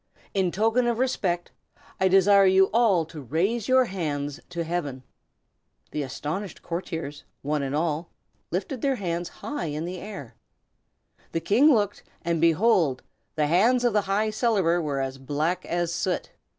[0.33, 1.51] In token of respect,
[1.99, 5.03] I desire you all to raise your hands to Heaven."
[5.91, 8.09] The astonished courtiers, one and all,
[8.49, 10.33] lifted their hands high in air.
[11.33, 13.03] The King looked, and, behold!
[13.35, 16.31] the hands of the High Cellarer were as black as soot!